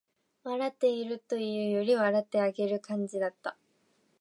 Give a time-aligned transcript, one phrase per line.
[0.43, 3.55] 笑っているというより、笑ってあげてる感じだった